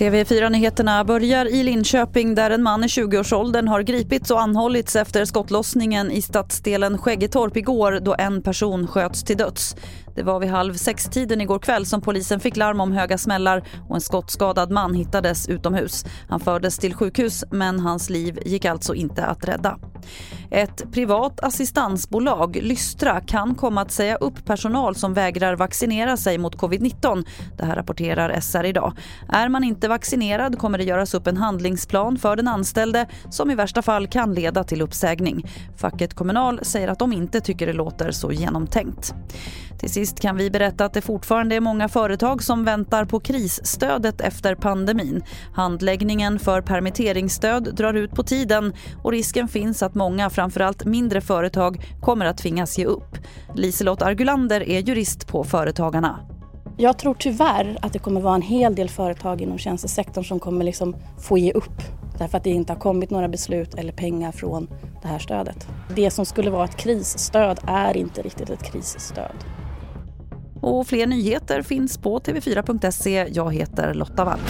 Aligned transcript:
TV4-nyheterna 0.00 1.04
börjar 1.04 1.46
i 1.46 1.62
Linköping 1.62 2.34
där 2.34 2.50
en 2.50 2.62
man 2.62 2.84
i 2.84 2.86
20-årsåldern 2.86 3.68
har 3.68 3.82
gripits 3.82 4.30
och 4.30 4.40
anhållits 4.40 4.96
efter 4.96 5.24
skottlossningen 5.24 6.10
i 6.10 6.22
stadsdelen 6.22 6.98
Skäggetorp 6.98 7.56
igår 7.56 8.00
då 8.02 8.14
en 8.18 8.42
person 8.42 8.86
sköts 8.86 9.22
till 9.22 9.36
döds. 9.36 9.76
Det 10.14 10.22
var 10.22 10.40
vid 10.40 10.50
halv 10.50 10.74
sex-tiden 10.74 11.40
igår 11.40 11.58
kväll 11.58 11.86
som 11.86 12.00
polisen 12.00 12.40
fick 12.40 12.56
larm 12.56 12.80
om 12.80 12.92
höga 12.92 13.18
smällar 13.18 13.62
och 13.88 13.94
en 13.94 14.00
skottskadad 14.00 14.70
man 14.70 14.94
hittades 14.94 15.48
utomhus. 15.48 16.04
Han 16.28 16.40
fördes 16.40 16.78
till 16.78 16.94
sjukhus 16.94 17.44
men 17.50 17.80
hans 17.80 18.10
liv 18.10 18.38
gick 18.44 18.64
alltså 18.64 18.94
inte 18.94 19.24
att 19.24 19.48
rädda. 19.48 19.78
Ett 20.50 20.92
privat 20.92 21.40
assistansbolag, 21.40 22.56
Lystra, 22.62 23.20
kan 23.20 23.54
komma 23.54 23.80
att 23.80 23.90
säga 23.90 24.16
upp 24.16 24.44
personal 24.44 24.94
som 24.94 25.14
vägrar 25.14 25.56
vaccinera 25.56 26.16
sig 26.16 26.38
mot 26.38 26.56
covid-19. 26.56 27.24
Det 27.56 27.64
här 27.64 27.76
rapporterar 27.76 28.40
SR 28.40 28.64
idag. 28.64 28.92
Är 29.28 29.48
man 29.48 29.64
inte 29.64 29.88
vaccinerad 29.88 30.58
kommer 30.58 30.78
det 30.78 30.84
göras 30.84 31.14
upp 31.14 31.26
en 31.26 31.36
handlingsplan 31.36 32.18
för 32.18 32.36
den 32.36 32.48
anställde 32.48 33.06
som 33.30 33.50
i 33.50 33.54
värsta 33.54 33.82
fall 33.82 34.06
kan 34.06 34.34
leda 34.34 34.64
till 34.64 34.82
uppsägning. 34.82 35.44
Facket 35.76 36.14
Kommunal 36.14 36.60
säger 36.62 36.88
att 36.88 36.98
de 36.98 37.12
inte 37.12 37.40
tycker 37.40 37.66
det 37.66 37.72
låter 37.72 38.10
så 38.10 38.32
genomtänkt. 38.32 39.14
Till 39.80 39.90
sist 39.90 40.20
kan 40.20 40.36
vi 40.36 40.50
berätta 40.50 40.84
att 40.84 40.92
det 40.92 41.00
fortfarande 41.00 41.56
är 41.56 41.60
många 41.60 41.88
företag 41.88 42.42
som 42.42 42.64
väntar 42.64 43.04
på 43.04 43.20
krisstödet 43.20 44.20
efter 44.20 44.54
pandemin. 44.54 45.22
Handläggningen 45.54 46.38
för 46.38 46.60
permitteringsstöd 46.60 47.74
drar 47.74 47.94
ut 47.94 48.10
på 48.10 48.22
tiden 48.22 48.72
och 49.02 49.12
risken 49.12 49.48
finns 49.48 49.82
att 49.82 49.94
många, 49.94 50.30
framförallt 50.40 50.84
mindre 50.84 51.20
företag, 51.20 51.84
kommer 52.00 52.26
att 52.26 52.38
tvingas 52.38 52.78
ge 52.78 52.84
upp. 52.84 53.18
Liselott 53.54 54.02
Argulander 54.02 54.68
är 54.68 54.80
jurist 54.80 55.26
på 55.26 55.44
Företagarna. 55.44 56.20
Jag 56.76 56.98
tror 56.98 57.14
tyvärr 57.14 57.78
att 57.82 57.92
det 57.92 57.98
kommer 57.98 58.20
vara 58.20 58.34
en 58.34 58.42
hel 58.42 58.74
del 58.74 58.88
företag 58.88 59.40
inom 59.40 59.58
tjänstesektorn 59.58 60.24
som 60.24 60.40
kommer 60.40 60.64
liksom 60.64 60.96
få 61.18 61.38
ge 61.38 61.52
upp 61.52 61.82
därför 62.18 62.38
att 62.38 62.44
det 62.44 62.50
inte 62.50 62.72
har 62.72 62.80
kommit 62.80 63.10
några 63.10 63.28
beslut 63.28 63.74
eller 63.74 63.92
pengar 63.92 64.32
från 64.32 64.68
det 65.02 65.08
här 65.08 65.18
stödet. 65.18 65.68
Det 65.96 66.10
som 66.10 66.26
skulle 66.26 66.50
vara 66.50 66.64
ett 66.64 66.76
krisstöd 66.76 67.60
är 67.66 67.96
inte 67.96 68.22
riktigt 68.22 68.50
ett 68.50 68.62
krisstöd. 68.62 69.36
Och 70.60 70.86
fler 70.86 71.06
nyheter 71.06 71.62
finns 71.62 71.98
på 71.98 72.18
tv4.se. 72.18 73.26
Jag 73.32 73.54
heter 73.54 73.94
Lotta 73.94 74.24
Wall. 74.24 74.40